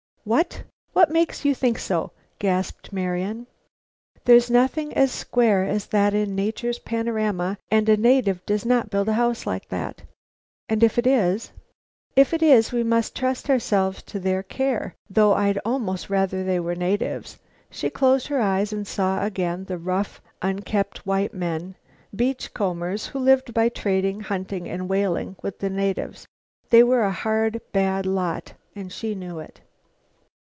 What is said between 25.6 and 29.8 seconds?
natives. They were a hard, bad lot, and she knew it.